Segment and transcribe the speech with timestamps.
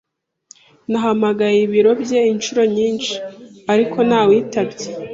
[0.89, 3.13] Nahamagaye ibiro bye inshuro nyinshi,
[3.73, 4.87] ariko ntawitabye.